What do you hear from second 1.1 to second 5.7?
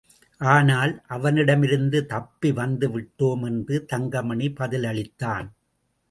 அவனிடமிருந்து தப்பி வந்துவிட்டோம் என்று தங்கமணி பதிலளித்தான்.